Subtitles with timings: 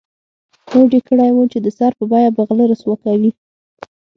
[0.69, 3.31] هوډ یې کړی و چې د سر په بیه به غله رسوا کوي.